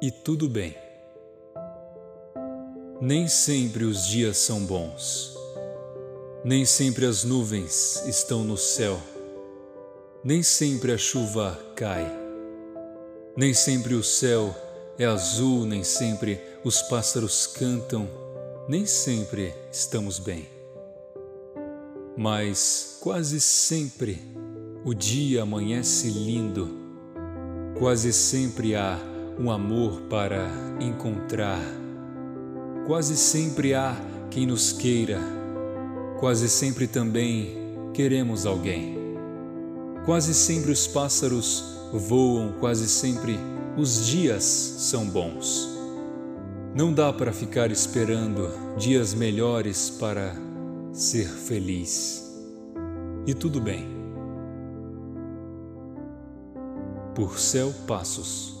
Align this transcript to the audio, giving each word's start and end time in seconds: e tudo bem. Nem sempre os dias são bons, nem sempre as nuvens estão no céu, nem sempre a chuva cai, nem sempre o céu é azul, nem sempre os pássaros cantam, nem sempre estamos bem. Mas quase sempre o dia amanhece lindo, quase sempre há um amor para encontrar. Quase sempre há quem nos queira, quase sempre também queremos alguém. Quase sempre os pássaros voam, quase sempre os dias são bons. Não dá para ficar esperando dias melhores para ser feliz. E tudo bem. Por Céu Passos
e 0.00 0.10
tudo 0.10 0.48
bem. 0.48 0.76
Nem 3.00 3.28
sempre 3.28 3.84
os 3.84 4.06
dias 4.06 4.36
são 4.38 4.64
bons, 4.64 5.36
nem 6.44 6.64
sempre 6.64 7.06
as 7.06 7.24
nuvens 7.24 8.02
estão 8.06 8.44
no 8.44 8.56
céu, 8.56 9.00
nem 10.22 10.42
sempre 10.42 10.92
a 10.92 10.98
chuva 10.98 11.58
cai, 11.76 12.06
nem 13.36 13.54
sempre 13.54 13.94
o 13.94 14.02
céu 14.02 14.54
é 14.98 15.04
azul, 15.04 15.64
nem 15.64 15.84
sempre 15.84 16.40
os 16.64 16.82
pássaros 16.82 17.46
cantam, 17.46 18.08
nem 18.68 18.84
sempre 18.84 19.54
estamos 19.70 20.18
bem. 20.18 20.48
Mas 22.16 22.98
quase 23.00 23.40
sempre 23.40 24.20
o 24.84 24.92
dia 24.92 25.42
amanhece 25.42 26.08
lindo, 26.10 26.68
quase 27.78 28.12
sempre 28.12 28.74
há 28.74 28.98
um 29.38 29.52
amor 29.52 30.00
para 30.10 30.48
encontrar. 30.80 31.62
Quase 32.86 33.16
sempre 33.16 33.72
há 33.72 33.96
quem 34.30 34.46
nos 34.46 34.72
queira, 34.72 35.20
quase 36.18 36.48
sempre 36.48 36.88
também 36.88 37.56
queremos 37.94 38.44
alguém. 38.44 38.98
Quase 40.04 40.34
sempre 40.34 40.72
os 40.72 40.86
pássaros 40.86 41.62
voam, 41.92 42.54
quase 42.58 42.88
sempre 42.88 43.38
os 43.76 44.06
dias 44.06 44.42
são 44.42 45.06
bons. 45.06 45.68
Não 46.74 46.92
dá 46.92 47.12
para 47.12 47.32
ficar 47.32 47.70
esperando 47.70 48.50
dias 48.76 49.14
melhores 49.14 49.90
para 49.90 50.34
ser 50.92 51.28
feliz. 51.28 52.24
E 53.26 53.34
tudo 53.34 53.60
bem. 53.60 53.86
Por 57.14 57.38
Céu 57.38 57.72
Passos 57.86 58.57